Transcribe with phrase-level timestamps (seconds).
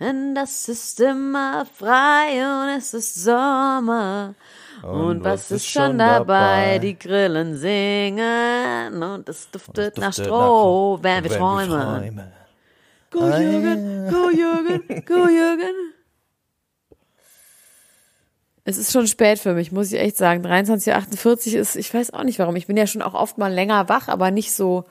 [0.00, 4.34] denn das ist immer frei und es ist Sommer.
[4.82, 6.78] Und, und was, ist schon dabei?
[6.78, 12.32] Die Grillen singen und es duftet, nach Stroh, wenn wir träumen.
[13.10, 15.92] Go Jürgen, go Jürgen, go Jürgen.
[18.64, 20.44] Es ist schon spät für mich, muss ich echt sagen.
[20.46, 22.56] 23.48 ist, ich weiß auch nicht warum.
[22.56, 24.84] Ich bin ja schon auch oft mal länger wach, aber nicht so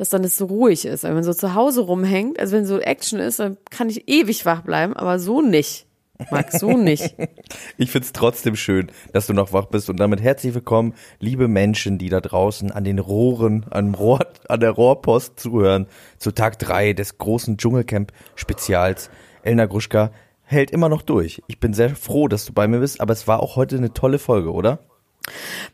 [0.00, 1.04] dass dann es so ruhig ist.
[1.04, 4.46] Wenn man so zu Hause rumhängt, also wenn so Action ist, dann kann ich ewig
[4.46, 5.86] wach bleiben, aber so nicht.
[6.30, 7.16] Max, so nicht.
[7.76, 11.98] ich find's trotzdem schön, dass du noch wach bist und damit herzlich willkommen, liebe Menschen,
[11.98, 16.94] die da draußen an den Rohren, an, Rohr, an der Rohrpost zuhören, zu Tag drei
[16.94, 19.10] des großen Dschungelcamp-Spezials.
[19.42, 20.12] Elna Gruschka
[20.44, 21.42] hält immer noch durch.
[21.46, 23.92] Ich bin sehr froh, dass du bei mir bist, aber es war auch heute eine
[23.92, 24.78] tolle Folge, oder?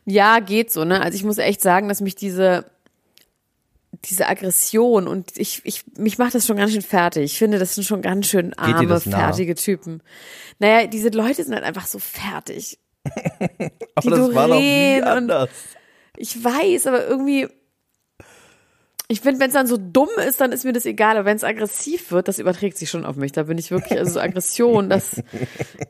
[0.05, 1.01] Ja, geht so, ne?
[1.01, 2.65] Also ich muss echt sagen, dass mich diese
[4.05, 7.23] diese Aggression und ich, ich mich macht das schon ganz schön fertig.
[7.23, 10.01] Ich finde, das sind schon ganz schön arme, fertige Typen.
[10.59, 12.79] Naja, diese Leute sind halt einfach so fertig.
[13.05, 13.69] aber
[14.03, 15.49] die das war doch nie anders.
[16.17, 17.47] Ich weiß, aber irgendwie,
[19.07, 21.17] ich finde, wenn es dann so dumm ist, dann ist mir das egal.
[21.17, 23.31] Aber wenn es aggressiv wird, das überträgt sich schon auf mich.
[23.31, 25.21] Da bin ich wirklich, also so Aggression, das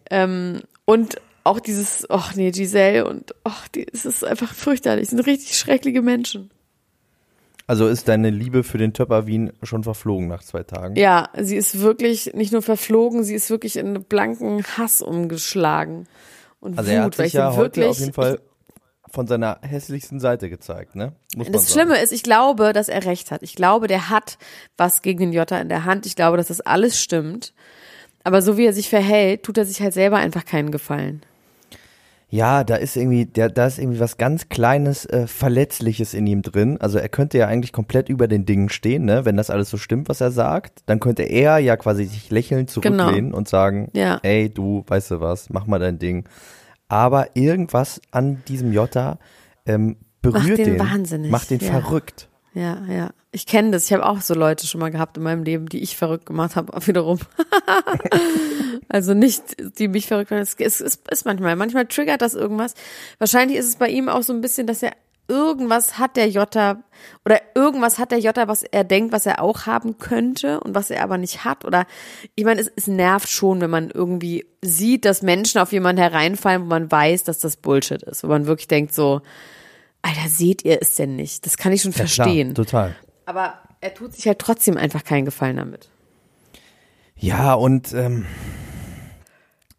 [0.10, 5.08] ähm, und auch dieses, ach nee, Giselle und ach, die, es ist einfach fürchterlich.
[5.08, 6.52] Das sind richtig schreckliche Menschen.
[7.68, 10.96] Also ist deine Liebe für den Töpper Wien schon verflogen nach zwei Tagen?
[10.96, 16.08] Ja, sie ist wirklich nicht nur verflogen, sie ist wirklich in blanken Hass umgeschlagen.
[16.62, 18.40] Und also Wut, er hat sich ja heute auf jeden Fall
[19.10, 21.14] von seiner hässlichsten Seite gezeigt, ne?
[21.36, 23.44] Muss das Schlimme ist, ich glaube, dass er recht hat.
[23.44, 24.38] Ich glaube, der hat
[24.78, 26.06] was gegen den Jota in der Hand.
[26.06, 27.54] Ich glaube, dass das alles stimmt.
[28.24, 31.22] Aber so wie er sich verhält, tut er sich halt selber einfach keinen Gefallen
[32.30, 36.42] ja, da ist irgendwie, der, da ist irgendwie was ganz Kleines, äh, Verletzliches in ihm
[36.42, 36.78] drin.
[36.82, 39.24] Also er könnte ja eigentlich komplett über den Dingen stehen, ne?
[39.24, 42.70] Wenn das alles so stimmt, was er sagt, dann könnte er ja quasi sich lächelnd
[42.70, 43.38] zurücklehnen genau.
[43.38, 44.20] und sagen, ja.
[44.24, 46.28] ey, du, weißt du was, mach mal dein Ding.
[46.90, 49.20] Aber irgendwas an diesem Jota
[49.66, 51.32] ähm, berührt macht den, den wahnsinnig.
[51.32, 51.72] macht den ja.
[51.72, 52.30] verrückt.
[52.54, 53.12] Ja, ja.
[53.32, 53.86] Ich kenne das.
[53.86, 56.56] Ich habe auch so Leute schon mal gehabt in meinem Leben, die ich verrückt gemacht
[56.56, 57.20] habe, wiederum.
[58.90, 59.44] also nicht,
[59.80, 60.42] die mich verrückt machen.
[60.42, 62.74] Es, es, es ist manchmal, manchmal triggert das irgendwas.
[63.20, 64.94] Wahrscheinlich ist es bei ihm auch so ein bisschen, dass er
[65.28, 66.82] irgendwas hat der Jota
[67.26, 70.90] oder irgendwas hat der Jota, was er denkt, was er auch haben könnte und was
[70.90, 71.66] er aber nicht hat.
[71.66, 71.86] Oder
[72.36, 76.64] ich meine, es, es nervt schon, wenn man irgendwie sieht, dass Menschen auf jemanden hereinfallen,
[76.64, 78.24] wo man weiß, dass das Bullshit ist.
[78.24, 79.22] Wo man wirklich denkt so,
[80.02, 81.46] Alter, seht ihr es denn nicht?
[81.46, 82.54] Das kann ich schon ja, verstehen.
[82.54, 82.96] Klar, total.
[83.26, 85.90] Aber er tut sich halt trotzdem einfach keinen Gefallen damit.
[87.16, 88.26] Ja, und ähm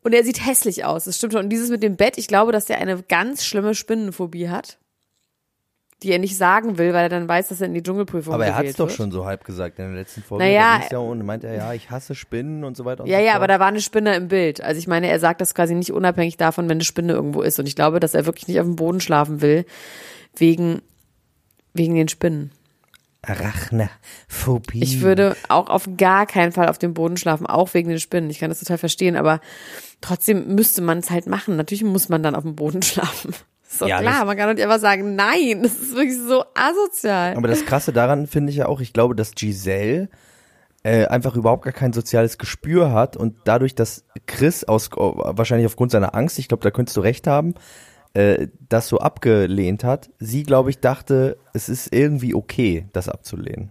[0.03, 1.45] und er sieht hässlich aus, das stimmt schon.
[1.45, 4.79] Und dieses mit dem Bett, ich glaube, dass er eine ganz schlimme Spinnenphobie hat,
[6.03, 8.47] die er nicht sagen will, weil er dann weiß, dass er in die Dschungelprüfung Aber
[8.47, 10.45] er hat es doch schon so halb gesagt in der letzten Folge.
[10.45, 10.81] Naja.
[10.91, 13.35] Ja und meint er, ja, ich hasse Spinnen und so weiter und Ja, so ja,
[13.35, 14.61] aber da war eine Spinne im Bild.
[14.61, 17.59] Also ich meine, er sagt das quasi nicht unabhängig davon, wenn eine Spinne irgendwo ist.
[17.59, 19.65] Und ich glaube, dass er wirklich nicht auf dem Boden schlafen will,
[20.37, 20.83] wegen,
[21.75, 22.53] wegen den Spinnen.
[23.23, 24.83] Arachnophobie.
[24.83, 28.31] Ich würde auch auf gar keinen Fall auf dem Boden schlafen, auch wegen den Spinnen.
[28.31, 29.41] Ich kann das total verstehen, aber
[30.01, 31.57] trotzdem müsste man es halt machen.
[31.57, 33.35] Natürlich muss man dann auf dem Boden schlafen.
[33.69, 37.37] Ist doch ja, klar, man kann nicht einfach sagen, nein, das ist wirklich so asozial.
[37.37, 40.09] Aber das Krasse daran finde ich ja auch, ich glaube, dass Giselle
[40.85, 45.91] äh, einfach überhaupt gar kein soziales Gespür hat und dadurch, dass Chris aus, wahrscheinlich aufgrund
[45.91, 47.55] seiner Angst, ich glaube, da könntest du recht haben,
[48.15, 50.09] äh, das so abgelehnt hat.
[50.19, 53.71] Sie, glaube ich, dachte, es ist irgendwie okay, das abzulehnen.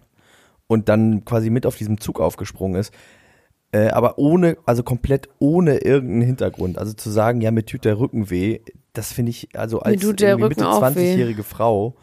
[0.68, 2.94] Und dann quasi mit auf diesem Zug aufgesprungen ist.
[3.72, 6.78] Äh, aber ohne, also komplett ohne irgendeinen Hintergrund.
[6.78, 8.60] Also zu sagen, ja, mir tut der Rücken weh,
[8.94, 11.12] das finde ich, also als Mitte Rücken auch weh.
[11.12, 11.94] 20-jährige Frau,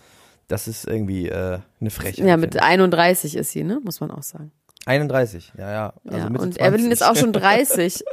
[0.47, 2.25] das ist irgendwie äh, eine Frechheit.
[2.25, 3.79] Ja, mit finde 31 ist sie, ne?
[3.83, 4.51] Muss man auch sagen.
[4.53, 4.87] ich.
[4.87, 5.93] 31, ja, ja.
[6.05, 6.27] Also ja.
[6.27, 6.61] Und 20.
[6.61, 8.03] Evelyn ist auch schon 30.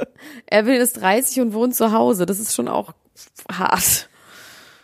[0.49, 2.25] Evelyn ist 30 und wohnt zu Hause.
[2.25, 2.93] Das ist schon auch
[3.51, 4.09] hart.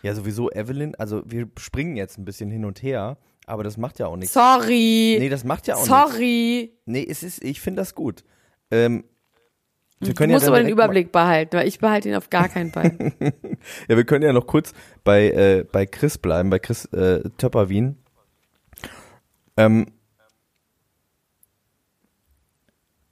[0.04, 3.18] Ja, sowieso Evelyn, also wir springen jetzt ein bisschen hin und her,
[3.48, 4.34] aber das macht ja auch nichts.
[4.34, 5.18] Sorry.
[5.20, 5.90] Nee, das macht ja auch nichts.
[5.90, 6.74] Sorry.
[6.86, 8.24] Nee, es ist, ich finde das gut.
[8.72, 9.04] Ähm,
[10.00, 12.50] wir können ja musst dann aber den Überblick behalten, weil ich behalte ihn auf gar
[12.50, 13.14] keinen Fall.
[13.90, 14.74] Ja, wir können ja noch kurz
[15.04, 17.98] bei, äh, bei Chris bleiben, bei Chris äh, Töpperwien.
[19.58, 19.88] Ähm,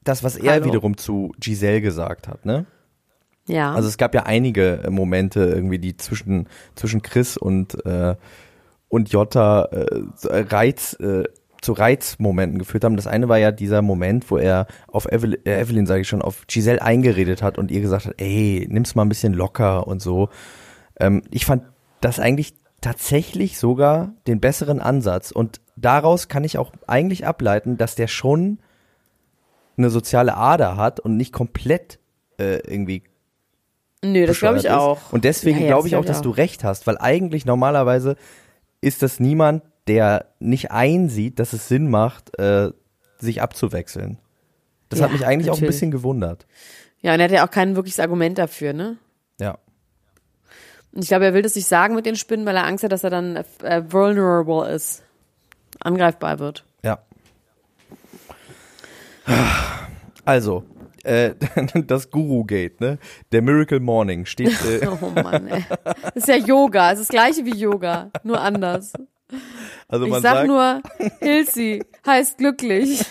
[0.05, 0.65] das, was er Hallo.
[0.65, 2.65] wiederum zu Giselle gesagt hat, ne?
[3.47, 3.73] Ja.
[3.73, 8.15] Also es gab ja einige äh, Momente irgendwie, die zwischen, zwischen Chris und, äh,
[8.87, 11.25] und Jota äh, äh, Reiz, äh,
[11.61, 12.95] zu Reizmomenten geführt haben.
[12.95, 16.21] Das eine war ja dieser Moment, wo er auf Evelyn, äh, Evelyn sage ich schon,
[16.21, 20.01] auf Giselle eingeredet hat und ihr gesagt hat, ey, nimm's mal ein bisschen locker und
[20.01, 20.29] so.
[20.99, 21.63] Ähm, ich fand
[22.01, 27.95] das eigentlich tatsächlich sogar den besseren Ansatz und daraus kann ich auch eigentlich ableiten, dass
[27.95, 28.59] der schon
[29.77, 31.99] eine soziale Ader hat und nicht komplett
[32.39, 33.03] äh, irgendwie
[34.03, 35.01] Nö, das glaube ich bescheuert auch.
[35.07, 35.13] Ist.
[35.13, 38.15] Und deswegen Ja, ja, glaube ich auch, dass ich du recht hast, weil eigentlich normalerweise
[38.79, 42.71] ist das niemand, der nicht einsieht, dass es Sinn macht, äh,
[43.19, 44.17] sich abzuwechseln.
[44.89, 45.75] Das hat Ja, mich eigentlich auch ein natürlich.
[45.75, 46.45] bisschen gewundert.
[47.01, 48.97] Ja, und er hat ja auch kein wirkliches Argument dafür, ne?
[49.39, 49.57] Ja.
[50.93, 52.91] Und ich glaube, er will das nicht sagen mit den Spinnen, weil er Angst hat,
[52.91, 55.03] dass er dann äh, vulnerable ist.
[55.79, 56.63] Angreifbar wird.
[56.83, 56.99] Ja.
[60.25, 60.63] Also,
[61.03, 61.33] äh,
[61.85, 62.97] das Guru-Gate, ne?
[63.31, 64.57] Der Miracle Morning steht.
[64.65, 65.65] Äh, Oh Mann, ey.
[66.13, 66.91] Das ist ja Yoga.
[66.93, 68.93] Es ist das gleiche wie Yoga, nur anders.
[69.87, 70.81] Also Ich man sag sagt, nur,
[71.19, 73.03] Hilsi heißt glücklich.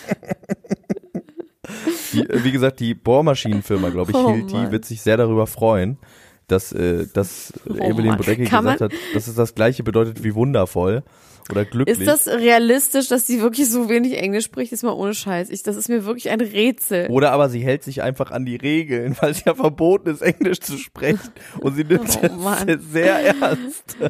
[2.13, 4.71] die, äh, wie gesagt, die Bohrmaschinenfirma, glaube ich, Oh Hilti, Mann.
[4.71, 5.97] wird sich sehr darüber freuen,
[6.47, 8.17] dass, äh, dass Evelyn Mann.
[8.17, 11.03] Bodecki gesagt hat, dass es das gleiche bedeutet wie wundervoll
[11.49, 11.99] oder glücklich.
[11.99, 14.71] Ist das realistisch, dass sie wirklich so wenig Englisch spricht?
[14.73, 15.49] Ist mal ohne Scheiß.
[15.49, 17.07] Ich, das ist mir wirklich ein Rätsel.
[17.09, 20.59] Oder aber sie hält sich einfach an die Regeln, weil es ja verboten ist, Englisch
[20.59, 21.31] zu sprechen.
[21.59, 23.97] Und sie nimmt Oh es sehr ernst.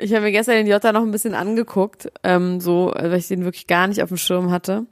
[0.00, 3.44] Ich habe mir gestern den Jota noch ein bisschen angeguckt, ähm, so, weil ich den
[3.44, 4.86] wirklich gar nicht auf dem Schirm hatte.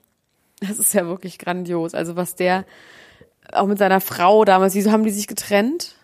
[0.60, 1.94] Das ist ja wirklich grandios.
[1.94, 2.64] Also was der
[3.52, 5.96] auch mit seiner Frau damals, wieso haben die sich getrennt?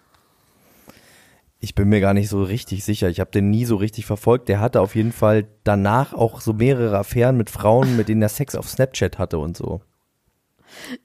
[1.59, 3.09] Ich bin mir gar nicht so richtig sicher.
[3.09, 4.49] Ich habe den nie so richtig verfolgt.
[4.49, 8.29] Der hatte auf jeden Fall danach auch so mehrere Affären mit Frauen, mit denen er
[8.29, 9.81] Sex auf Snapchat hatte und so.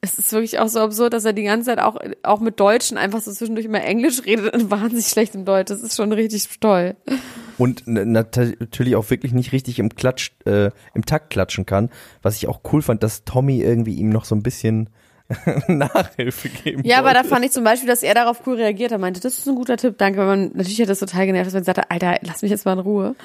[0.02, 2.98] Es ist wirklich auch so absurd, dass er die ganze Zeit auch, auch mit Deutschen
[2.98, 5.70] einfach so zwischendurch immer Englisch redet und wahnsinnig schlecht im Deutsch.
[5.70, 6.96] Das ist schon richtig toll.
[7.58, 11.90] Und natürlich auch wirklich nicht richtig im Klatsch, äh, im Takt klatschen kann.
[12.22, 14.90] Was ich auch cool fand, dass Tommy irgendwie ihm noch so ein bisschen
[15.68, 17.24] Nachhilfe geben Ja, aber wollte.
[17.24, 19.56] da fand ich zum Beispiel, dass er darauf cool reagiert hat, meinte, das ist ein
[19.56, 20.20] guter Tipp, danke.
[20.20, 22.74] Weil man, natürlich hat das total genervt, dass man hat, Alter, lass mich jetzt mal
[22.74, 23.16] in Ruhe.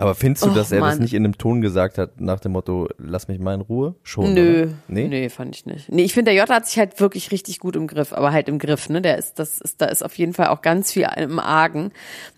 [0.00, 0.98] Aber findest du, Och, dass er das Mann.
[1.02, 3.94] nicht in einem Ton gesagt hat, nach dem Motto, lass mich mal in Ruhe?
[4.02, 4.32] Schon.
[4.32, 4.72] Nö, Oder?
[4.88, 5.08] Nee?
[5.08, 5.92] nee, fand ich nicht.
[5.92, 8.48] Nee, ich finde, der Jota hat sich halt wirklich richtig gut im Griff, aber halt
[8.48, 9.02] im Griff, ne?
[9.02, 11.92] Der ist, das ist, da ist auf jeden Fall auch ganz viel im Argen.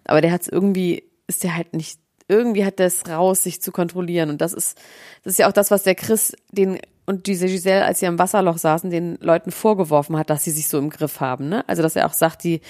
[0.04, 3.62] Aber der hat es irgendwie, ist der halt nicht, irgendwie hat der es raus, sich
[3.62, 4.28] zu kontrollieren.
[4.30, 4.76] Und das ist,
[5.22, 8.18] das ist ja auch das, was der Chris den und diese Giselle, als sie am
[8.18, 11.68] Wasserloch saßen, den Leuten vorgeworfen hat, dass sie sich so im Griff haben, ne?
[11.68, 12.60] Also, dass er auch sagt, die,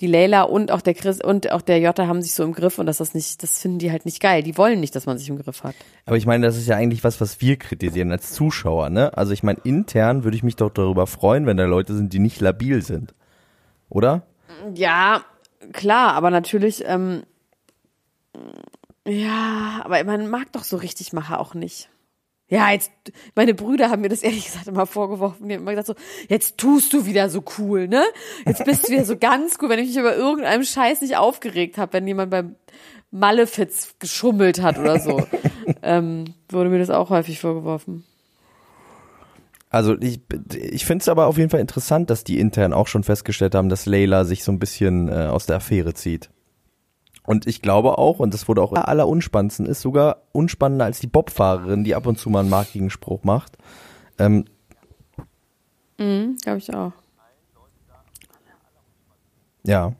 [0.00, 2.78] die Leila und auch der Chris und auch der Jota haben sich so im Griff
[2.78, 4.44] und dass das nicht, das finden die halt nicht geil.
[4.44, 5.74] Die wollen nicht, dass man sich im Griff hat.
[6.06, 9.16] Aber ich meine, das ist ja eigentlich was, was wir kritisieren als Zuschauer, ne?
[9.16, 12.20] Also ich meine, intern würde ich mich doch darüber freuen, wenn da Leute sind, die
[12.20, 13.14] nicht labil sind.
[13.88, 14.22] Oder?
[14.74, 15.22] Ja,
[15.72, 17.24] klar, aber natürlich, ähm,
[19.06, 21.88] ja, aber man mag doch so richtig Macher auch nicht.
[22.52, 22.92] Ja, jetzt,
[23.34, 25.48] meine Brüder haben mir das ehrlich gesagt immer vorgeworfen.
[25.48, 25.94] Die haben immer gesagt so,
[26.28, 28.04] jetzt tust du wieder so cool, ne?
[28.44, 31.78] Jetzt bist du wieder so ganz cool, wenn ich mich über irgendeinem Scheiß nicht aufgeregt
[31.78, 32.56] habe, wenn jemand beim
[33.10, 35.26] Malefiz geschummelt hat oder so.
[35.82, 38.04] ähm, wurde mir das auch häufig vorgeworfen.
[39.70, 40.20] Also ich,
[40.52, 43.70] ich finde es aber auf jeden Fall interessant, dass die intern auch schon festgestellt haben,
[43.70, 46.28] dass Layla sich so ein bisschen äh, aus der Affäre zieht.
[47.24, 51.06] Und ich glaube auch, und das wurde auch aller unspannendsten, ist sogar unspannender als die
[51.06, 53.56] Bobfahrerin, die ab und zu mal einen markigen Spruch macht.
[54.18, 54.44] Ähm,
[55.98, 56.92] Mhm, glaube ich auch.
[59.64, 59.92] ja,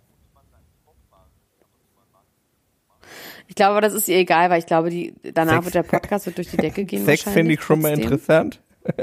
[3.48, 5.82] Ich glaube aber, das ist ihr egal, weil ich glaube, die, danach Sex- wird der
[5.82, 7.04] Podcast wird durch die Decke gehen.
[7.04, 8.60] Sex finde ich schon mal interessant.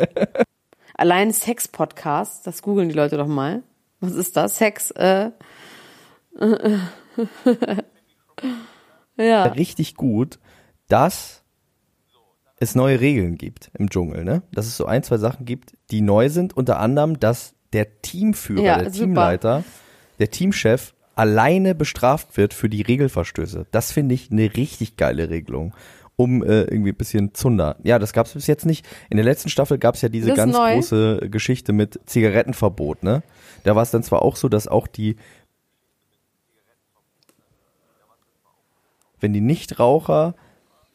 [0.95, 3.61] Allein Sex-Podcast, das googeln die Leute doch mal.
[3.99, 4.57] Was ist das?
[4.57, 5.29] Sex, äh.
[9.17, 9.43] ja.
[9.43, 10.39] Richtig gut,
[10.87, 11.43] dass
[12.59, 14.41] es neue Regeln gibt im Dschungel, ne?
[14.51, 18.63] Dass es so ein, zwei Sachen gibt, die neu sind, unter anderem, dass der Teamführer,
[18.63, 19.05] Ja, der super.
[19.05, 19.63] Teamleiter,
[20.19, 23.65] der Teamchef alleine bestraft wird für die Regelverstöße.
[23.71, 25.73] Das finde ich eine richtig geile Regelung.
[26.15, 27.77] Um äh, irgendwie ein bisschen Zunder.
[27.81, 28.85] Ja, das gab es bis jetzt nicht.
[29.09, 30.73] In der letzten Staffel gab es ja diese ganz neu.
[30.73, 33.23] große Geschichte mit Zigarettenverbot, ne?
[33.63, 35.15] Da war es dann zwar auch so, dass auch die
[39.19, 40.35] wenn die Nichtraucher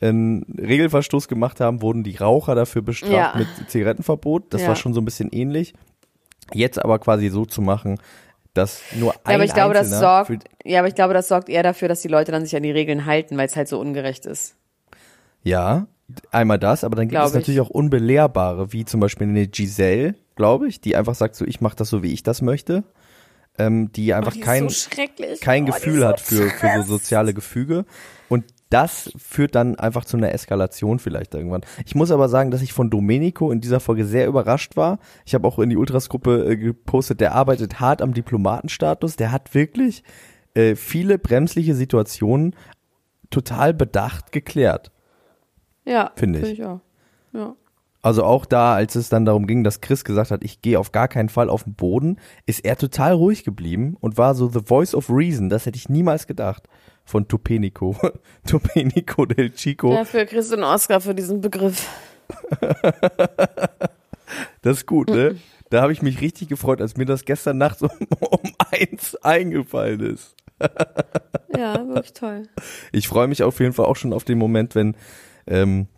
[0.00, 3.38] einen Regelverstoß gemacht haben, wurden die Raucher dafür bestraft Ja.
[3.38, 4.52] mit Zigarettenverbot.
[4.52, 4.68] Das Ja.
[4.68, 5.72] war schon so ein bisschen ähnlich.
[6.52, 7.98] Jetzt aber quasi so zu machen,
[8.52, 10.30] dass nur ein Ja, aber ich glaube, das sorgt,
[10.64, 12.70] ja, aber ich glaube, das sorgt eher dafür, dass die Leute dann sich an die
[12.70, 14.56] Regeln halten, weil es halt so ungerecht ist.
[15.42, 15.86] Ja,
[16.30, 17.60] einmal das, aber dann gibt Glaub es natürlich ich.
[17.66, 21.76] auch unbelehrbare, wie zum Beispiel eine Giselle, glaube ich, die einfach sagt so, ich mache
[21.76, 22.84] das so, wie ich das möchte.
[23.56, 24.90] Ähm, die einfach die ist kein, so
[25.40, 27.84] kein Oh, die Gefühl so hat für, für so soziale Gefüge.
[28.28, 31.60] Und das führt dann einfach zu einer Eskalation vielleicht irgendwann.
[31.86, 34.98] Ich muss aber sagen, dass ich von Domenico in dieser Folge sehr überrascht war.
[35.24, 39.14] Ich habe auch in die Ultras-Gruppe äh, gepostet, der arbeitet hart am Diplomatenstatus.
[39.14, 40.02] Der hat wirklich
[40.54, 42.56] äh, viele bremsliche Situationen
[43.30, 44.90] total bedacht geklärt.
[45.84, 46.46] Ja, Finde ich.
[46.46, 46.80] find ich auch.
[47.32, 47.54] Ja.
[48.04, 50.92] Also auch da, als es dann darum ging, dass Chris gesagt hat, ich gehe auf
[50.92, 54.60] gar keinen Fall auf den Boden, ist er total ruhig geblieben und war so the
[54.62, 55.48] voice of reason.
[55.48, 56.68] Das hätte ich niemals gedacht
[57.06, 57.96] von Tupenico.
[58.46, 59.90] Tupenico del Chico.
[59.90, 61.88] Dafür kriegst du einen Oscar für diesen Begriff.
[64.62, 65.36] Das ist gut, ne?
[65.68, 70.00] Da habe ich mich richtig gefreut, als mir das gestern Nacht um, um eins eingefallen
[70.00, 70.34] ist.
[71.54, 72.48] Ja, wirklich toll.
[72.90, 74.96] Ich freue mich auf jeden Fall auch schon auf den Moment, wenn
[75.46, 75.88] ähm,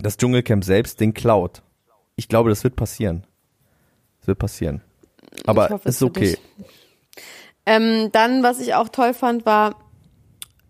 [0.00, 1.62] das Dschungelcamp selbst den klaut.
[2.16, 3.26] Ich glaube, das wird passieren.
[4.20, 4.82] Das wird passieren.
[5.46, 6.36] Aber hoffe es ist okay.
[7.66, 9.76] Ähm, dann, was ich auch toll fand, war,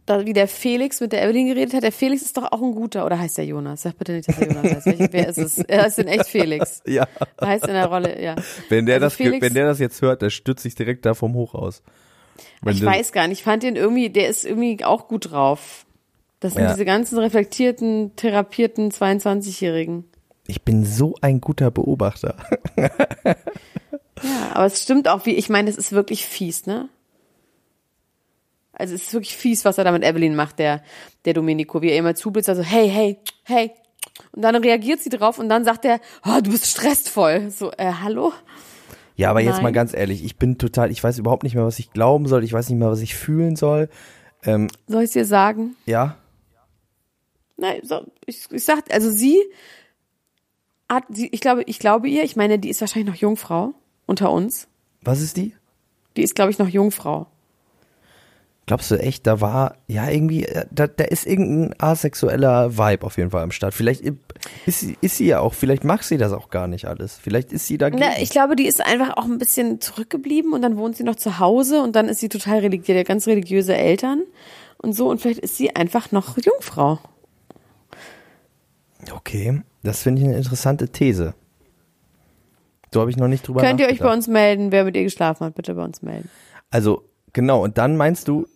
[0.07, 1.83] da, wie der Felix mit der Evelyn geredet hat.
[1.83, 3.83] Der Felix ist doch auch ein guter, oder heißt der Jonas?
[3.83, 5.13] Sag bitte nicht, dass der Jonas heißt.
[5.13, 5.59] Wer ist es?
[5.59, 6.83] Er ist denn echt Felix.
[6.87, 7.07] Ja.
[7.41, 8.35] Heißt in der Rolle, ja.
[8.69, 11.15] Wenn der, Also das, Felix- wenn der das jetzt hört, der stützt sich direkt da
[11.15, 11.83] vom Hochhaus.
[12.63, 15.85] Wenn Ich weiß gar nicht, ich fand den irgendwie, der ist irgendwie auch gut drauf.
[16.41, 16.73] Das sind Ja.
[16.73, 20.05] diese ganzen reflektierten, therapierten 22-Jährigen.
[20.47, 22.37] Ich bin so ein guter Beobachter.
[24.23, 26.89] Ja, aber es stimmt auch, wie, ich meine, es ist wirklich fies, ne?
[28.73, 30.83] Also es ist wirklich fies, was er da mit Evelyn macht, der,
[31.25, 33.71] der Domenico, wie er immer zublitzt, also hey, hey, hey.
[34.33, 37.51] Und dann reagiert sie drauf und dann sagt er, oh, du bist stressvoll.
[37.51, 38.33] So, äh, hallo?
[39.15, 39.63] Ja, aber jetzt Nein.
[39.65, 42.43] mal ganz ehrlich, ich bin total, ich weiß überhaupt nicht mehr, was ich glauben soll,
[42.43, 43.89] ich weiß nicht mehr, was ich fühlen soll.
[44.45, 45.77] Ähm, Soll ich dir sagen?
[45.87, 46.17] ja,
[47.59, 49.37] Nein, so, ich, ich sag, also sie
[50.89, 53.75] hat, sie, ich glaube, ich glaube ihr, ich meine, die ist wahrscheinlich noch Jungfrau
[54.07, 54.69] unter uns.
[55.03, 55.55] was ist die?
[56.17, 57.27] Die ist, glaube ich, noch Jungfrau.
[58.67, 63.17] Glaubst du echt, da war, ja, irgendwie, äh, da, da ist irgendein asexueller Vibe auf
[63.17, 63.73] jeden Fall am Start.
[63.73, 64.03] Vielleicht
[64.67, 67.17] ist sie, ist sie ja auch, vielleicht mag sie das auch gar nicht alles.
[67.17, 68.03] Vielleicht ist sie dagegen.
[68.03, 71.17] Na, ich glaube, die ist einfach auch ein bisschen zurückgeblieben und dann wohnt sie noch
[71.17, 74.23] zu Hause und dann ist sie total religiös, ganz religiöse Eltern
[74.77, 76.99] und so und vielleicht ist sie einfach noch Jungfrau.
[79.13, 81.35] Okay, das finde ich eine interessante These.
[82.93, 85.03] So habe ich noch nicht drüber Könnt ihr euch bei uns melden, wer mit ihr
[85.05, 86.31] geschlafen hat, bitte bei uns melden.
[86.71, 88.47] Also, genau, und dann meinst du,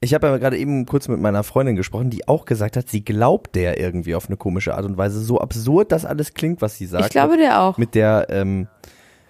[0.00, 3.04] ich habe ja gerade eben kurz mit meiner Freundin gesprochen, die auch gesagt hat, sie
[3.04, 5.20] glaubt der irgendwie auf eine komische Art und Weise.
[5.20, 7.04] So absurd das alles klingt, was sie sagt.
[7.04, 7.78] Ich glaube der auch.
[7.78, 8.66] Mit der ähm,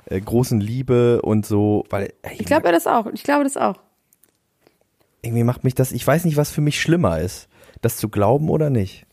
[0.07, 3.07] äh, großen Liebe und so, weil ey, Ich glaube das auch.
[3.13, 3.77] Ich glaube das auch.
[5.23, 7.49] irgendwie macht mich das, ich weiß nicht, was für mich schlimmer ist,
[7.83, 9.07] das zu glauben oder nicht.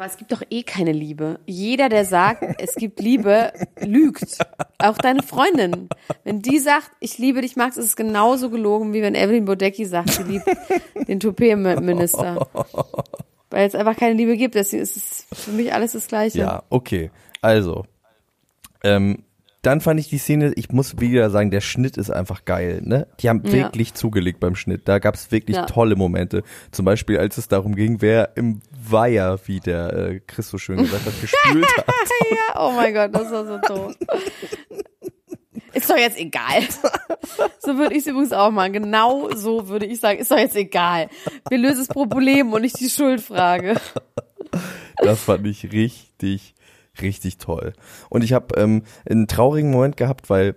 [0.00, 1.40] Aber es gibt doch eh keine Liebe.
[1.44, 4.38] Jeder, der sagt, es gibt Liebe, lügt.
[4.78, 5.90] Auch deine Freundin.
[6.24, 9.84] Wenn die sagt, ich liebe dich, Max, ist es genauso gelogen, wie wenn Evelyn Bodecki
[9.84, 10.46] sagt, sie liebt
[11.06, 12.48] den Toupet-Minister.
[13.50, 14.54] Weil es einfach keine Liebe gibt.
[14.54, 16.38] Deswegen ist es für mich alles das Gleiche.
[16.38, 17.10] Ja, okay.
[17.42, 17.84] Also,
[18.82, 19.22] ähm,
[19.62, 23.06] dann fand ich die Szene, ich muss wieder sagen, der Schnitt ist einfach geil, ne?
[23.20, 23.52] Die haben Ja.
[23.52, 24.88] wirklich zugelegt beim Schnitt.
[24.88, 25.66] Da gab es wirklich Ja.
[25.66, 26.42] tolle Momente.
[26.70, 30.78] Zum Beispiel, als es darum ging, wer im Weiher, wie der äh, Chris so schön
[30.78, 31.86] gesagt hat, gespült hat.
[32.30, 33.96] Ja, oh mein Gott, das war so doof.
[35.72, 36.62] Ist doch jetzt egal.
[37.62, 38.72] So würde ich es übrigens auch machen.
[38.72, 41.08] Genau so würde ich sagen, ist doch jetzt egal.
[41.50, 43.76] Wir lösen das Problem und nicht die Schuldfrage.
[44.96, 46.54] Das fand ich richtig,
[47.02, 47.72] richtig toll.
[48.08, 50.54] Und ich habe ähm, einen traurigen Moment gehabt, weil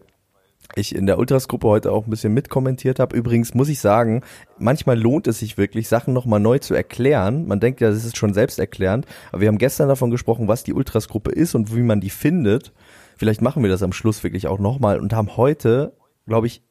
[0.76, 3.16] ich in der Ultras-Gruppe heute auch ein bisschen mitkommentiert habe.
[3.16, 4.22] Übrigens muss ich sagen,
[4.58, 7.46] manchmal lohnt es sich wirklich, Sachen nochmal neu zu erklären.
[7.48, 9.06] Man denkt ja, das ist schon selbsterklärend.
[9.32, 12.74] Aber wir haben gestern davon gesprochen, was die Ultras-Gruppe ist und wie man die findet.
[13.18, 15.94] Vielleicht machen wir das am Schluss wirklich auch nochmal und haben heute,
[16.26, 16.64] glaube ich,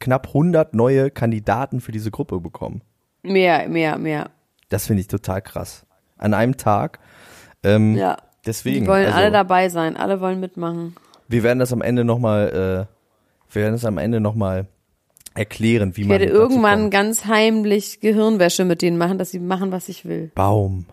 [0.00, 2.82] knapp 100 neue Kandidaten für diese Gruppe bekommen.
[3.22, 4.30] Mehr, mehr, mehr.
[4.68, 5.86] Das finde ich total krass.
[6.18, 6.98] an einem Tag.
[7.62, 8.16] Ähm, Ja.
[8.46, 8.84] Deswegen.
[8.84, 10.94] Die wollen also, alle dabei sein, alle wollen mitmachen.
[11.28, 14.66] Wir werden das am Ende nochmal, äh, wir werden das am Ende nochmal
[15.34, 16.92] erklären, wie Ich man werde dazu irgendwann kommt.
[16.92, 20.30] ganz heimlich Gehirnwäsche mit denen machen, dass sie machen, was ich will.
[20.34, 20.86] Baum,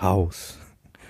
[0.00, 0.58] Haus,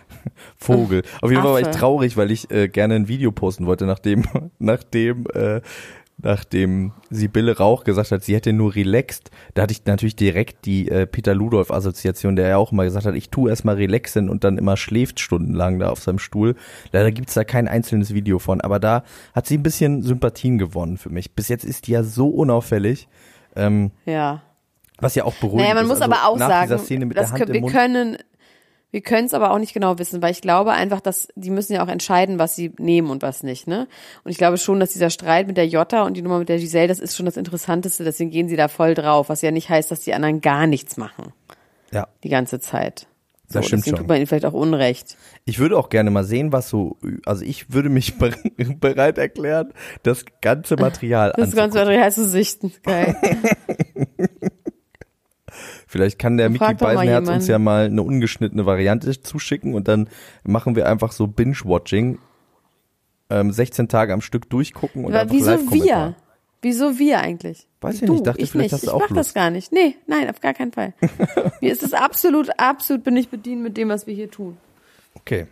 [0.56, 1.02] Vogel.
[1.20, 4.24] Auf jeden Fall war ich traurig, weil ich äh, gerne ein Video posten wollte, nachdem,
[4.58, 5.60] nachdem, äh,
[6.22, 9.30] nachdem Sibylle Rauch gesagt hat, sie hätte nur relaxed.
[9.54, 13.06] Da hatte ich natürlich direkt die äh, Peter Ludolf Assoziation, der ja auch immer gesagt
[13.06, 16.54] hat, ich tue erstmal relaxen und dann immer schläft stundenlang da auf seinem Stuhl.
[16.92, 19.02] Leider gibt's da kein einzelnes Video von, aber da
[19.34, 21.34] hat sie ein bisschen Sympathien gewonnen für mich.
[21.34, 23.08] Bis jetzt ist die ja so unauffällig.
[23.54, 24.42] Ähm, Ja.
[24.98, 25.88] was ja auch beruhigend Naja, man ist.
[25.88, 27.06] muss Also aber auch sagen, Szene
[27.52, 28.16] wir können,
[28.92, 31.72] wir können es aber auch nicht genau wissen, weil ich glaube einfach, dass die müssen
[31.72, 33.88] ja auch entscheiden, was sie nehmen und was nicht, ne?
[34.22, 36.58] Und ich glaube schon, dass dieser Streit mit der Jota und die Nummer mit der
[36.58, 39.68] Giselle, das ist schon das Interessanteste, deswegen gehen sie da voll drauf, was ja nicht
[39.68, 41.32] heißt, dass die anderen gar nichts machen,
[41.90, 42.06] ja.
[42.22, 43.08] die ganze Zeit.
[43.48, 44.04] So, Das stimmt deswegen schon.
[44.04, 45.16] tut man ihnen vielleicht auch Unrecht.
[45.44, 46.96] Ich würde auch gerne mal sehen, was so,
[47.26, 48.30] also ich würde mich ber-
[48.80, 49.72] bereit erklären,
[50.02, 51.78] das ganze Material Das ganze.
[51.78, 52.72] Material zu sichten.
[52.82, 53.14] Geil.
[55.86, 60.08] Vielleicht kann der Mickey Beisenherz uns ja mal eine ungeschnittene Variante zuschicken und dann
[60.44, 62.18] machen wir einfach so Binge-Watching,
[63.30, 66.16] ähm, 16 Tage am Stück durchgucken und Aber einfach wieso wir?
[66.62, 67.66] Wieso wir eigentlich?
[67.80, 68.72] Weiß ich du, nicht, dachte ich vielleicht nicht.
[68.74, 69.34] hast du ich auch mach das Lust.
[69.34, 69.72] gar nicht.
[69.72, 70.94] Nee, nein, auf gar keinen Fall.
[71.60, 74.56] Mir ist es absolut, absolut bin ich bedient mit dem, was wir hier tun.
[75.14, 75.48] Okay.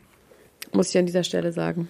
[0.73, 1.89] Muss ich an dieser Stelle sagen.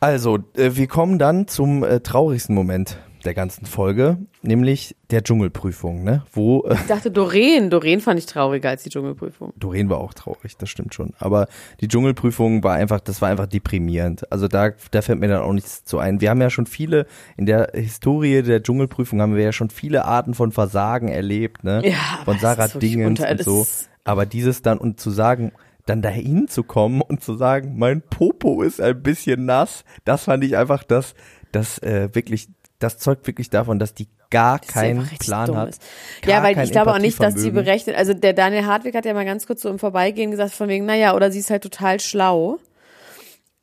[0.00, 6.02] Also, äh, wir kommen dann zum äh, traurigsten Moment der ganzen Folge, nämlich der Dschungelprüfung,
[6.04, 6.24] ne?
[6.32, 7.70] Wo äh, Ich dachte Doreen.
[7.70, 9.52] Doreen fand ich trauriger als die Dschungelprüfung.
[9.56, 11.14] Doreen war auch traurig, das stimmt schon.
[11.18, 11.48] Aber
[11.80, 14.30] die Dschungelprüfung war einfach, das war einfach deprimierend.
[14.32, 16.20] Also da, da fällt mir dann auch nichts zu ein.
[16.20, 20.04] Wir haben ja schon viele, in der Historie der Dschungelprüfung haben wir ja schon viele
[20.04, 21.82] Arten von Versagen erlebt, ne?
[21.84, 23.66] Ja, von Sarah Dingens und so.
[24.04, 25.52] Aber dieses dann und zu sagen,
[25.86, 30.44] dann dahin zu kommen und zu sagen, mein Popo ist ein bisschen nass, das fand
[30.44, 31.14] ich einfach das,
[31.50, 32.48] das äh, wirklich,
[32.82, 35.78] das zeugt wirklich davon, dass die gar Das keinen Plan hat.
[36.26, 39.14] Ja, weil ich glaube auch nicht, dass sie berechnet, also der Daniel Hartwig hat ja
[39.14, 42.00] mal ganz kurz so im Vorbeigehen gesagt, von wegen, naja, oder sie ist halt total
[42.00, 42.58] schlau.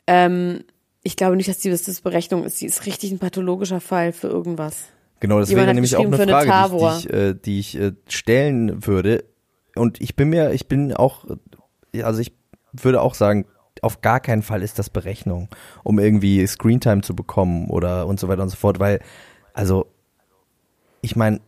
[0.08, 0.63] Ähm,
[1.03, 2.58] ich glaube nicht, dass die, dass das Berechnung ist.
[2.58, 4.84] Sie ist richtig ein pathologischer Fall für irgendwas.
[5.19, 6.93] Genau, das wäre nämlich auch eine eine Frage, Tavor.
[6.93, 9.25] die ich, äh, die ich äh, stellen würde.
[9.75, 11.25] Und ich bin mir, ich bin auch,
[12.01, 12.34] also ich
[12.73, 13.45] würde auch sagen,
[13.81, 15.49] auf gar keinen Fall ist das Berechnung,
[15.83, 18.99] um irgendwie Screentime zu bekommen oder und so weiter und so fort, weil,
[19.53, 19.85] also,
[21.01, 21.39] ich meine,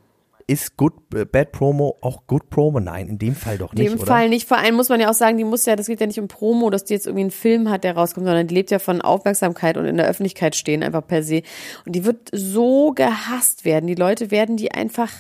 [0.52, 2.80] ist good, äh, Bad Promo auch Good Promo?
[2.80, 4.08] Nein, in dem Fall doch In nicht, dem oder?
[4.08, 4.48] Fall nicht.
[4.48, 6.28] Vor allem muss man ja auch sagen, die muss ja, das geht ja nicht um
[6.28, 9.02] Promo, dass die jetzt irgendwie einen Film hat, der rauskommt, sondern die lebt ja von
[9.02, 11.44] Aufmerksamkeit und in der Öffentlichkeit stehen, einfach per se.
[11.86, 13.88] Und die wird so gehasst werden.
[13.88, 15.12] Die Leute werden die einfach,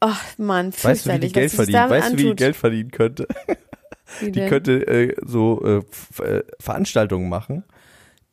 [0.00, 2.34] ach man, Weißt du, wie die Geld damit Weißt du, wie die.
[2.34, 3.28] Geld verdienen könnte?
[4.18, 4.48] Wie Die denn?
[4.48, 7.64] könnte äh, so äh, äh, Veranstaltungen machen,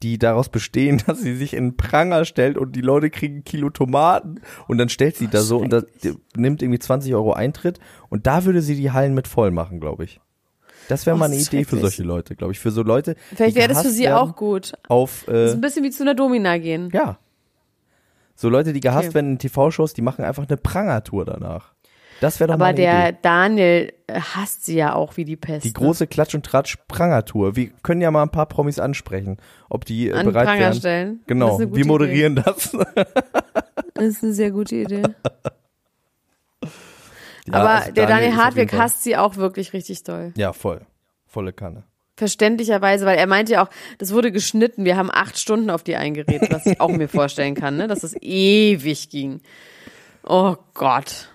[0.04, 3.44] die daraus bestehen, dass sie sich in einen Pranger stellt und die Leute kriegen ein
[3.44, 7.34] Kilo Tomaten und dann stellt sie da so und das, die nimmt irgendwie 20 Euro
[7.34, 10.20] Eintritt und da würde sie die Hallen mit voll machen, glaube ich.
[10.88, 12.60] Das wäre Oh, mal eine das Idee für solche Leute, glaube ich.
[12.60, 14.72] Für so Leute, Vielleicht wäre das für sie auch gut.
[14.88, 16.90] Auf, Das äh, ist ein bisschen wie zu einer Domina gehen.
[16.94, 17.20] ja.
[18.40, 19.16] So Leute, die gehasst Okay.
[19.16, 21.74] werden in TV-Shows, die machen einfach eine Prangertour danach.
[22.22, 23.18] Das wäre doch mal Aber eine der Idee.
[23.22, 25.64] Daniel äh, hasst sie ja auch wie die Pest.
[25.64, 25.74] Die ne?
[25.74, 27.56] große Klatsch- und Tratsch-Prangertour.
[27.56, 29.38] Wir können ja mal ein paar Promis ansprechen,
[29.70, 30.74] ob die äh, An bereit Pranger wären.
[30.74, 31.20] stellen.
[31.20, 32.76] Das Genau, wir moderieren das.
[33.94, 35.02] Das ist eine sehr gute Idee.
[37.48, 40.34] Ja, Aber also der Daniel jeden Hartwig hasst sie auch wirklich richtig doll.
[40.38, 40.86] Ja, voll.
[41.26, 41.84] Volle Kanne.
[42.16, 44.86] Verständlicherweise, weil er meinte ja auch, das wurde geschnitten.
[44.86, 47.88] Wir haben acht Stunden auf die eingeredet, was ich auch mir vorstellen kann, ne?
[47.88, 49.42] dass das ewig ging.
[50.24, 51.30] Oh Gott.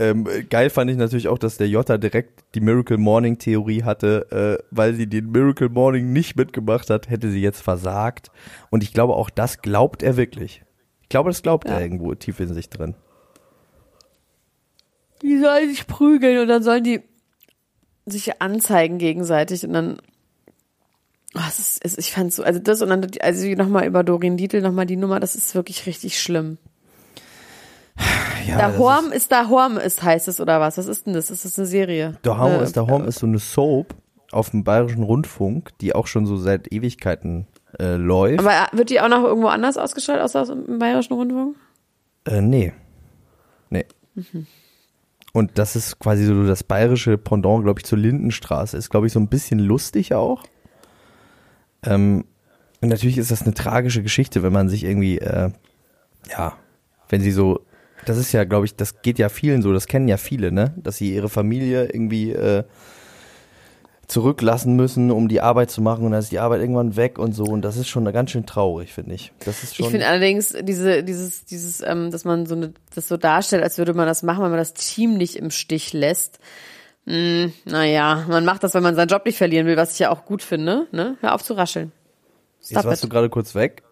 [0.00, 4.58] Ähm, geil fand ich natürlich auch, dass der Jota direkt die Miracle Morning Theorie hatte,
[4.60, 8.30] äh, weil sie den Miracle Morning nicht mitgemacht hat, hätte sie jetzt versagt.
[8.70, 10.62] Und ich glaube, auch das glaubt er wirklich.
[11.02, 12.94] Ich glaube, das glaubt er irgendwo tief in sich drin.
[15.22, 17.00] Die sollen sich prügeln und dann sollen die
[18.06, 19.98] sich anzeigen gegenseitig und dann.
[21.34, 24.36] Oh, es ist, es, ich fand so, also das und dann, also nochmal über Doreen
[24.36, 26.58] Dietl, nochmal die Nummer, das ist wirklich richtig schlimm.
[28.48, 30.78] Ja, Da Horm ist da Horm ist, heißt es oder was?
[30.78, 31.30] Was ist denn das?
[31.30, 32.14] Ist das eine Serie?
[32.24, 33.94] Der Horm Äh, ist der Horm ist so eine Soap
[34.32, 37.46] auf dem Bayerischen Rundfunk, die auch schon so seit Ewigkeiten
[37.78, 38.40] äh, läuft.
[38.40, 41.56] Aber wird die auch noch irgendwo anders ausgestrahlt, außer aus dem Bayerischen Rundfunk?
[42.26, 42.72] Äh, nee.
[43.70, 43.84] Nee.
[45.32, 48.76] Und das ist quasi so das bayerische Pendant, glaube ich, zur Lindenstraße.
[48.76, 50.42] Ist, glaube ich, so ein bisschen lustig auch.
[51.84, 52.24] Ähm,
[52.80, 55.50] und natürlich ist das eine tragische Geschichte, wenn man sich irgendwie, äh,
[56.30, 56.54] ja,
[57.08, 57.60] wenn sie so
[58.04, 60.74] Das ist ja, glaube ich, das geht ja vielen so, das kennen ja viele, ne?
[60.76, 62.64] Dass sie ihre Familie irgendwie äh,
[64.06, 67.32] zurücklassen müssen, um die Arbeit zu machen und dann ist die Arbeit irgendwann weg und
[67.32, 69.32] so und das ist schon ganz schön traurig, finde ich.
[69.44, 73.06] Das ist schon Ich finde allerdings diese, dieses, dieses, ähm, dass man so eine, das
[73.06, 76.38] so darstellt, als würde man das machen, wenn man das Team nicht im Stich lässt.
[77.06, 80.10] Hm, naja, man macht das, wenn man seinen Job nicht verlieren will, was ich ja
[80.10, 80.86] auch gut finde.
[80.90, 81.16] Ne?
[81.20, 81.92] Hör auf zu rascheln.
[82.60, 83.12] Jetzt Stop warst du it.
[83.12, 83.82] gerade kurz weg.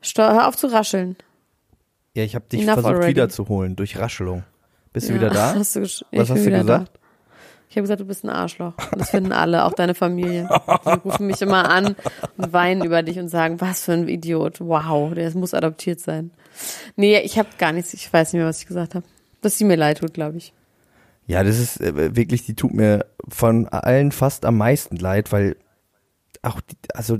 [0.00, 1.16] Sto- Hör auf zu rascheln.
[2.16, 3.08] Ja, ich habe dich Enough versucht already.
[3.08, 4.42] wiederzuholen durch Raschelung.
[4.92, 5.54] Bist du Ja, wieder da?
[5.54, 6.68] Hast du, Was hast du gesagt?
[6.68, 6.84] Da.
[7.68, 8.72] Ich habe gesagt, du bist ein Arschloch.
[8.92, 10.48] Und das finden alle, auch deine Familie.
[10.86, 11.94] Die rufen mich immer an
[12.38, 14.60] und weinen über dich und sagen, was für ein Idiot.
[14.60, 16.30] Wow, der muss adoptiert sein.
[16.94, 19.04] Nee, ich habe gar nichts, ich weiß nicht mehr, was ich gesagt habe.
[19.42, 20.54] Dass sie mir leid tut, glaube ich.
[21.26, 25.56] Ja, das ist äh, wirklich, die tut mir von allen fast am meisten leid, weil
[26.40, 27.18] auch, die, also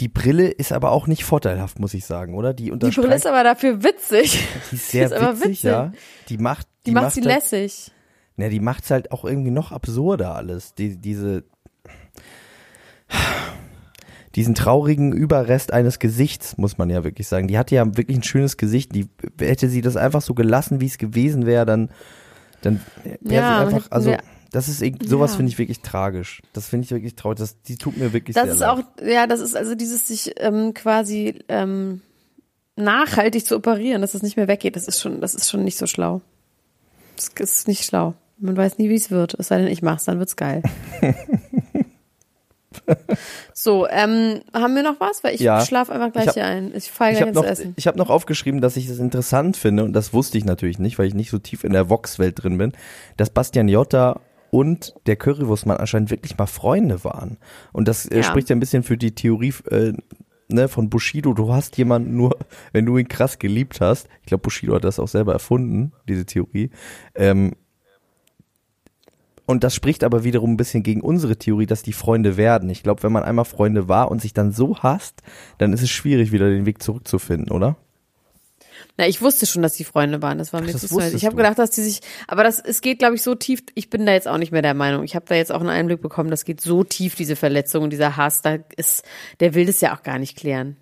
[0.00, 2.52] die Brille ist aber auch nicht vorteilhaft, muss ich sagen, oder?
[2.54, 4.46] Die Die Brille ist aber dafür witzig.
[4.70, 5.62] die ist sehr die ist aber witzig, witzig.
[5.64, 5.92] ja.
[6.28, 7.90] Die macht, Die, macht sie halt, lässig.
[8.36, 10.74] Na, die macht's halt auch irgendwie noch absurder alles.
[10.74, 11.44] Die, diese,
[14.34, 17.48] diesen traurigen Überrest eines Gesichts, muss man ja wirklich sagen.
[17.48, 18.94] Die hatte ja wirklich ein schönes Gesicht.
[18.94, 19.08] Die,
[19.40, 21.88] hätte sie das einfach so gelassen, wie es gewesen wäre, dann,
[22.60, 22.80] dann
[23.22, 24.18] wäre Ja, sie einfach, also, wir-
[24.52, 25.36] das ist, irgendwie- sowas Ja.
[25.38, 26.42] finde ich wirklich tragisch.
[26.52, 27.38] Das finde ich wirklich traurig.
[27.38, 28.68] Das, die tut mir wirklich Das ist leid.
[28.68, 32.00] auch, ja, das ist also dieses sich ähm, quasi ähm,
[32.76, 34.76] nachhaltig zu operieren, dass es nicht mehr weggeht.
[34.76, 36.20] Das ist schon, das ist schon nicht so schlau.
[37.16, 38.14] Das ist nicht schlau.
[38.38, 39.34] Man weiß nie, wie es wird.
[39.38, 40.62] Es sei denn, ich mach's, dann wird's geil.
[43.54, 45.24] so, ähm, haben wir noch was?
[45.24, 45.64] Weil ich Ja.
[45.64, 46.72] schlafe einfach gleich Ich hab- hier ein.
[46.74, 47.74] Ich falle Ich gleich habe ins noch, Essen.
[47.76, 50.98] ich hab noch aufgeschrieben, dass ich es interessant finde, und das wusste ich natürlich nicht,
[50.98, 52.72] weil ich nicht so tief in der Vox-Welt drin bin,
[53.16, 54.20] dass Bastian Jotta
[54.56, 57.36] und der Currywurstmann anscheinend wirklich mal Freunde waren.
[57.74, 58.22] Und das äh, Ja.
[58.22, 59.92] spricht ja ein bisschen für die Theorie äh,
[60.48, 61.34] ne, von Bushido.
[61.34, 62.38] Du hast jemanden nur,
[62.72, 64.08] wenn du ihn krass geliebt hast.
[64.22, 66.70] Ich glaube, Bushido hat das auch selber erfunden, diese Theorie.
[67.14, 67.52] Ähm,
[69.44, 72.70] und das spricht aber wiederum ein bisschen gegen unsere Theorie, dass die Freunde werden.
[72.70, 75.20] Ich glaube, wenn man einmal Freunde war und sich dann so hasst,
[75.58, 77.76] dann ist es schwierig, wieder den Weg zurückzufinden, oder?
[78.96, 80.38] Na, ich wusste schon, dass die Freunde waren.
[80.38, 82.98] Das war mir das zu Ich habe gedacht, dass die sich, aber das, es geht,
[82.98, 83.62] glaube ich, so tief.
[83.74, 85.04] Ich bin da jetzt auch nicht mehr der Meinung.
[85.04, 86.30] Ich habe da jetzt auch einen Einblick bekommen.
[86.30, 88.42] Das geht so tief, diese Verletzung und dieser Hass.
[88.42, 89.04] Da ist,
[89.40, 90.76] der will das ja auch gar nicht klären.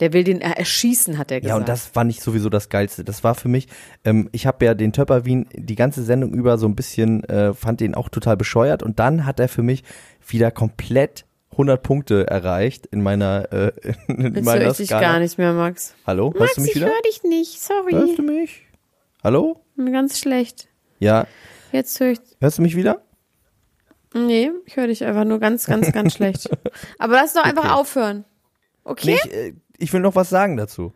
[0.00, 1.48] Der will den erschießen, hat er gesagt.
[1.48, 3.02] Ja, und das fand ich sowieso das Geilste.
[3.02, 3.68] Das war für mich,
[4.04, 7.54] ähm, ich habe ja den Töpper Wien die ganze Sendung über so ein bisschen, äh,
[7.54, 9.84] fand den auch total bescheuert und dann hat er für mich
[10.26, 13.72] wieder komplett 100 Punkte erreicht in meiner, äh,
[14.08, 15.00] in Jetzt meiner höre ich dich Skala.
[15.12, 15.94] gar nicht mehr, Max.
[16.06, 16.86] Hallo, Max, hörst du mich ich wieder?
[16.86, 17.60] höre dich nicht.
[17.60, 17.92] Sorry.
[17.92, 18.66] Hörst du mich?
[19.24, 19.60] Hallo?
[19.76, 20.68] Ganz schlecht.
[20.98, 21.26] Ja,
[21.72, 22.20] Jetzt höre ich.
[22.40, 23.02] hörst du mich wieder?
[24.14, 26.48] Nee, ich höre dich einfach nur ganz, ganz, ganz schlecht.
[26.98, 27.72] Aber lass doch einfach Okay.
[27.74, 28.24] aufhören.
[28.84, 29.18] Okay?
[29.24, 30.92] Nee, ich, äh, ich will noch was sagen dazu.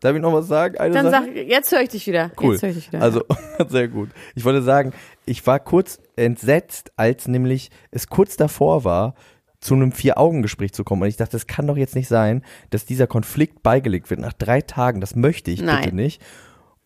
[0.00, 0.78] Darf ich noch was sagen?
[0.78, 1.24] Eine Dann Sache?
[1.26, 2.30] sag, jetzt höre ich dich wieder.
[2.40, 2.52] Cool.
[2.52, 3.02] Jetzt höre ich dich wieder.
[3.02, 3.24] Also,
[3.68, 4.10] sehr gut.
[4.36, 4.92] Ich wollte sagen,
[5.26, 9.14] ich war kurz entsetzt, als nämlich es kurz davor war,
[9.60, 11.02] zu einem Vier-Augen-Gespräch zu kommen.
[11.02, 14.32] Und ich dachte, das kann doch jetzt nicht sein, dass dieser Konflikt beigelegt wird nach
[14.32, 15.00] drei Tagen.
[15.00, 15.82] Das möchte ich Nein.
[15.82, 16.22] bitte nicht.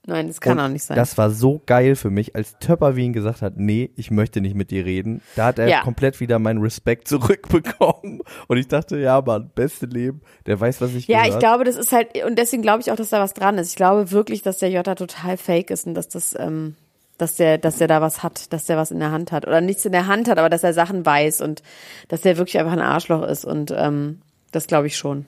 [0.04, 0.96] Nein, das kann Und auch nicht sein.
[0.96, 4.56] Das war so geil für mich, als Töpper Wien gesagt hat, nee, ich möchte nicht
[4.56, 5.22] mit dir reden.
[5.36, 5.82] Da hat er Ja.
[5.82, 8.20] komplett wieder meinen Respekt zurückbekommen.
[8.48, 10.22] Und ich dachte, ja, Mann, beste Leben.
[10.46, 11.34] Der weiß, was ich Ja, gehört.
[11.34, 13.68] ich glaube, das ist halt, und deswegen glaube ich auch, dass da was dran ist.
[13.70, 16.74] Ich glaube wirklich, dass der Jota total fake ist und dass das, ähm,
[17.18, 19.46] dass der, dass der da was hat, dass der was in der Hand hat.
[19.46, 21.62] Oder nichts in der Hand hat, aber dass er Sachen weiß und
[22.08, 23.44] dass der wirklich einfach ein Arschloch ist.
[23.44, 24.20] Und ähm,
[24.50, 25.26] das glaube ich schon.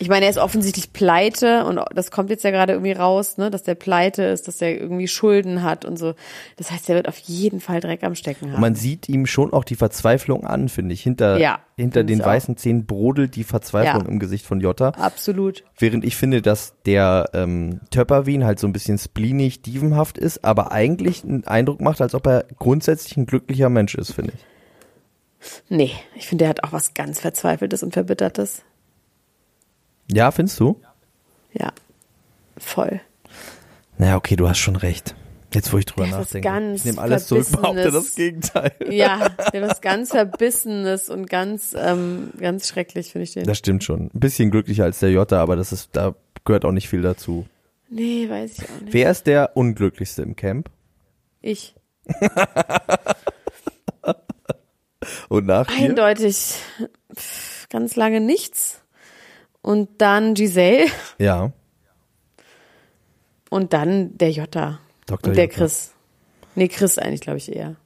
[0.00, 3.50] Ich meine, er ist offensichtlich pleite und das kommt jetzt ja gerade irgendwie raus, ne,
[3.50, 6.14] dass der pleite ist, dass er irgendwie Schulden hat und so.
[6.56, 8.60] Das heißt, er wird auf jeden Fall Dreck am Stecken haben.
[8.60, 11.02] Man sieht ihm schon auch die Verzweiflung an, finde ich.
[11.02, 14.08] Hinter, Ja, hinter den weißen Zähnen brodelt die Verzweiflung Ja.
[14.08, 14.90] im Gesicht von Jotta.
[14.90, 15.64] Absolut.
[15.78, 20.70] Während ich finde, dass der ähm, Töpperwien halt so ein bisschen spleenig, dievenhaft ist, aber
[20.70, 24.44] eigentlich einen Eindruck macht, als ob er grundsätzlich ein glücklicher Mensch ist, finde ich.
[25.68, 28.62] Nee, ich finde, der hat auch was ganz Verzweifeltes und Verbittertes.
[30.10, 30.80] Ja, findest du?
[31.52, 31.72] Ja,
[32.56, 33.00] voll.
[33.98, 35.14] Naja, okay, du hast schon recht.
[35.54, 36.48] Jetzt, wo ich drüber Das ist nachdenke.
[36.48, 38.72] ganz ich nehme alles zurück, behaupte das Gegenteil.
[38.90, 43.44] Ja, der was ganz Verbissenes und ganz, ähm, ganz schrecklich, finde ich den.
[43.44, 44.10] Das stimmt schon.
[44.14, 47.46] Ein bisschen glücklicher als der Jotta, aber das ist, da gehört auch nicht viel dazu.
[47.88, 48.92] Nee, weiß ich auch nicht.
[48.92, 50.68] Wer ist der unglücklichste im Camp?
[51.40, 51.74] Ich.
[55.30, 55.84] Und nach dir?
[55.88, 56.56] Eindeutig
[57.16, 58.67] pff, ganz lange nichts.
[59.68, 60.86] Und dann Giselle
[61.18, 61.52] Ja,
[63.50, 64.78] und dann der Jota.
[65.04, 65.28] Dr.
[65.28, 65.56] Und der Jotta.
[65.58, 65.92] Chris.
[66.54, 67.76] Nee, Chris eigentlich, glaube ich, eher.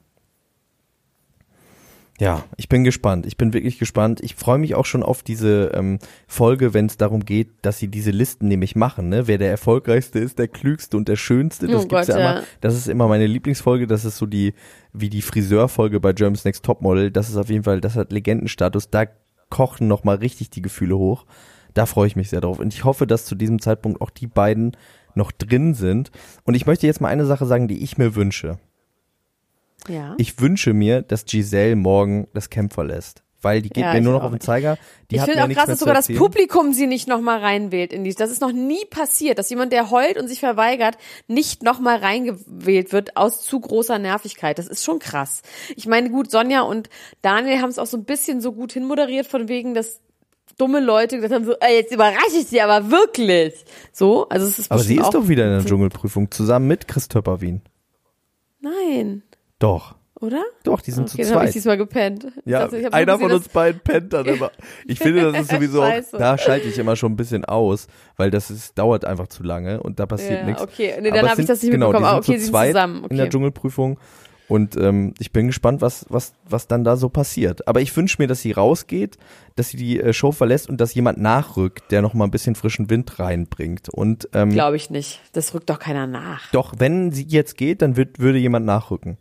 [2.21, 3.25] Ja, ich bin gespannt.
[3.25, 4.21] Ich bin wirklich gespannt.
[4.21, 7.89] Ich freue mich auch schon auf diese ähm, Folge, wenn es darum geht, dass sie
[7.89, 9.27] diese Listen nämlich machen, ne?
[9.27, 11.67] Wer der erfolgreichste ist, der klügste und der schönste.
[11.67, 12.35] Das Oh gibt's Gott, ja immer.
[12.41, 12.43] ja.
[12.61, 13.87] Das ist immer meine Lieblingsfolge.
[13.87, 14.53] Das ist so die
[14.93, 17.11] wie die Friseurfolge bei Germany's Next Topmodel.
[17.11, 18.89] Das ist auf jeden Fall, das hat Legendenstatus.
[18.89, 19.05] Da
[19.49, 21.25] kochen noch mal richtig die Gefühle hoch.
[21.73, 22.59] Da freue ich mich sehr drauf.
[22.59, 24.77] Und ich hoffe, dass zu diesem Zeitpunkt auch die beiden
[25.15, 26.11] noch drin sind.
[26.43, 28.59] Und ich möchte jetzt mal eine Sache sagen, die ich mir wünsche.
[29.87, 30.15] Ja.
[30.17, 33.23] Ich wünsche mir, dass Giselle morgen das Camp verlässt.
[33.41, 34.77] Weil die geht Ja, mir nur noch auf den Zeiger.
[35.11, 36.07] Die ich finde auch krass, dass sogar das.
[36.07, 38.13] Publikum sie nicht nochmal reinwählt in die.
[38.13, 42.93] Das ist noch nie passiert, dass jemand, der heult und sich verweigert, nicht nochmal reingewählt
[42.93, 44.59] wird aus zu großer Nervigkeit.
[44.59, 45.41] Das ist schon krass.
[45.75, 46.89] Ich meine, gut, Sonja und
[47.21, 49.99] Daniel haben es auch so ein bisschen so gut hinmoderiert, von wegen, dass
[50.57, 53.53] dumme Leute gesagt haben, so, ey, jetzt überrasche ich sie aber wirklich.
[53.91, 57.07] So, also es ist Aber sie ist doch wieder in der Dschungelprüfung, zusammen mit Chris
[57.07, 57.61] Töpperwien.
[58.61, 59.23] Nein,
[59.59, 59.95] Doch.
[60.21, 60.41] oder?
[60.63, 61.55] Doch, die sind Okay, zu dann habe ich zweit.
[61.55, 62.27] diesmal gepennt.
[62.45, 64.51] Ja, hab einer von uns beiden pennt dann immer.
[64.85, 68.31] Ich finde, das ist sowieso, auch, da schalte ich immer schon ein bisschen aus, weil
[68.31, 70.61] das ist, dauert einfach zu lange und da passiert Ja, nichts.
[70.61, 70.93] okay.
[71.01, 72.05] Nee, dann Aber es hab ich das nicht genau, mitbekommen.
[72.05, 73.03] Die Ah, sind okay, zu sie sind zweit zusammen.
[73.09, 73.29] in der Okay.
[73.31, 73.99] Dschungelprüfung
[74.53, 77.67] und ähm, ich bin gespannt, was, was, was dann da so passiert.
[77.67, 79.17] Aber ich wünsche mir, dass sie rausgeht,
[79.55, 82.53] dass sie die äh, Show verlässt und dass jemand nachrückt, der noch mal ein bisschen
[82.53, 83.89] frischen Wind reinbringt.
[83.89, 85.21] Und ähm, Glaube ich nicht.
[85.31, 86.51] Das rückt doch keiner nach.
[86.51, 89.17] doch, wenn sie jetzt geht, dann wird, würde jemand nachrücken.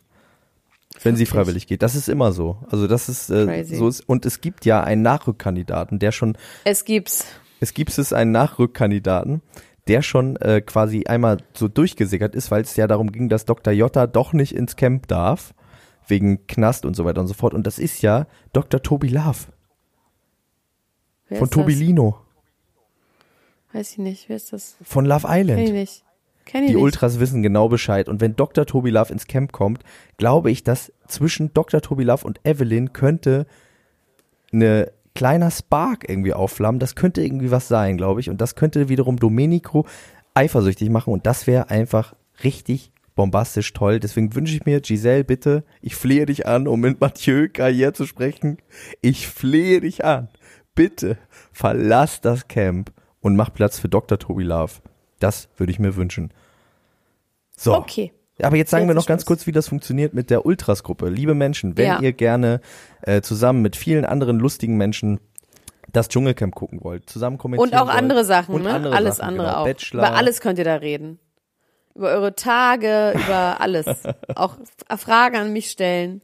[1.03, 1.81] Wenn sie freiwillig geht.
[1.81, 2.59] Das ist immer so.
[2.71, 3.77] Also das ist äh, Crazy.
[3.77, 7.25] so ist, und es gibt ja einen Nachrückkandidaten, der schon, Es gibt's.
[7.59, 9.40] es gibt es einen Nachrückkandidaten,
[9.88, 13.73] der schon äh, quasi einmal so durchgesickert ist, weil es ja darum ging, dass Dr.
[13.73, 15.55] Jotta doch nicht ins Camp darf,
[16.07, 17.55] wegen Knast und so weiter und so fort.
[17.55, 18.83] Und das ist ja Dr.
[18.83, 19.38] Tobi Love
[21.29, 21.61] Wer von ist das?
[21.61, 22.18] Tobi Lino
[23.73, 24.29] Weiß ich nicht.
[24.29, 24.77] Wer ist das?
[24.83, 25.73] von Love Kenn ich Island.
[25.73, 26.05] nicht.
[26.45, 26.83] Kenn ich Die nicht.
[26.83, 28.09] Ultras wissen genau Bescheid.
[28.09, 28.66] Und wenn Dr.
[28.66, 29.83] Tobi Love ins Camp kommt,
[30.18, 31.81] glaube ich, dass zwischen Dr.
[31.81, 33.47] Tobi Love und Evelyn könnte
[34.53, 36.79] eine kleiner Spark irgendwie aufflammen.
[36.79, 38.31] Das könnte irgendwie was sein, glaube ich.
[38.31, 39.87] Und das könnte wiederum Domenico
[40.35, 41.12] eifersüchtig machen.
[41.12, 44.01] Und das wäre einfach richtig bombastisch toll.
[44.01, 48.07] Deswegen wünsche ich mir, Giselle, bitte, ich flehe dich an, um mit Mathieu Carrière zu
[48.07, 48.59] sprechen.
[49.01, 50.29] Ich flehe dich an.
[50.75, 51.18] Bitte
[51.53, 54.18] verlass das Camp und mach Platz für Dr.
[54.18, 54.72] Tobi Love.
[55.18, 56.33] Das würde ich mir wünschen.
[57.57, 57.77] So.
[57.77, 58.12] Okay.
[58.40, 61.09] Aber jetzt sagen Jetzt wir noch ganz kurz, wie das funktioniert mit der Ultras-Gruppe.
[61.09, 62.01] Liebe Menschen, wenn Ja.
[62.01, 62.61] ihr gerne
[63.03, 65.21] äh, zusammen mit vielen anderen lustigen Menschen
[65.92, 68.73] das Dschungelcamp gucken wollt, zusammen kommentieren Und auch wollt, andere Sachen, und ne?
[68.73, 69.59] andere alles Sachen, andere genau.
[69.59, 69.64] auch.
[69.66, 71.18] Bachelor, Über alles könnt ihr da reden.
[71.95, 73.87] Über eure Tage, über alles.
[74.35, 74.57] auch
[74.97, 76.23] Fragen an mich stellen.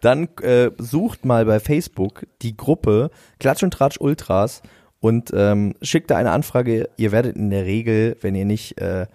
[0.00, 4.62] Dann äh, sucht mal bei Facebook die Gruppe Klatsch und Tratsch Ultras
[5.00, 6.88] und ähm, schickt da eine Anfrage.
[6.96, 9.06] Ihr werdet in der Regel, wenn ihr nicht äh,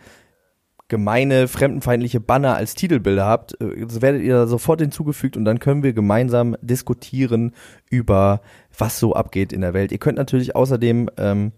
[0.94, 5.82] gemeine, fremdenfeindliche Banner als Titelbilder habt, äh, so werdet ihr sofort hinzugefügt und dann können
[5.82, 7.52] wir gemeinsam diskutieren
[7.90, 8.42] über
[8.78, 9.92] was so abgeht in der Welt.
[9.92, 11.52] Ihr könnt natürlich außerdem ähm,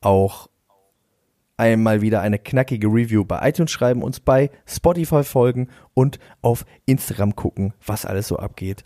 [0.00, 0.48] auch
[1.56, 7.36] einmal wieder eine knackige Review bei iTunes schreiben, uns bei Spotify folgen und auf Instagram
[7.36, 8.82] gucken, was alles so abgeht.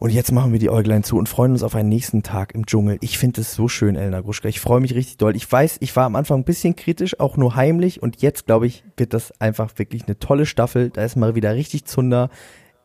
[0.00, 2.64] Und jetzt machen wir die Äuglein zu und freuen uns auf einen nächsten Tag im
[2.64, 2.96] Dschungel.
[3.02, 4.48] Ich finde es so schön, Elena Gruschka.
[4.48, 5.36] Ich freue mich richtig doll.
[5.36, 8.02] Ich weiß, ich war am Anfang ein bisschen kritisch, auch nur heimlich.
[8.02, 10.88] Und jetzt, glaube ich, wird das einfach wirklich eine tolle Staffel.
[10.88, 12.30] Da ist mal wieder richtig Zunder.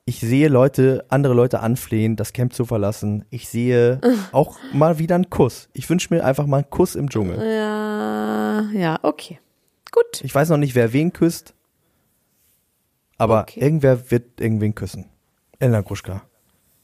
[0.04, 3.24] Ich sehe Leute, andere Leute anflehen, das Camp zu verlassen.
[3.30, 4.02] Ich sehe
[4.34, 5.70] auch mal wieder einen Kuss.
[5.72, 7.38] Ich wünsche mir einfach mal einen Kuss im Dschungel.
[7.38, 9.40] Ja, ja, okay.
[9.94, 10.22] Gut.
[10.22, 11.54] Ich weiß noch nicht, wer wen küsst.
[13.18, 13.62] Aber Okay.
[13.62, 15.06] irgendwer wird irgendwen küssen.
[15.60, 16.24] Elena Gruschka.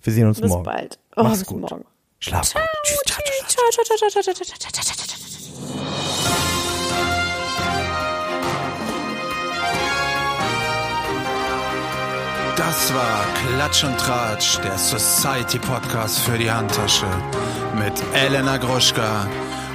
[0.03, 0.63] Wir sehen uns bis morgen.
[0.63, 0.99] Bis bald.
[1.15, 1.61] Oh, Mach's bis gut.
[1.61, 1.85] morgen.
[2.19, 2.69] Schlaf ciao, gut.
[2.83, 3.01] Tschüss.
[3.05, 4.81] Ciao, ciao, ciao, ciao,
[12.55, 17.07] Das war Klatsch und Tratsch, der Society Podcast für die Handtasche
[17.75, 19.27] mit Elena Gruschka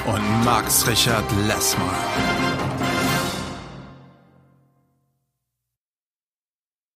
[0.07, 2.36] und Max Richard Lessmann.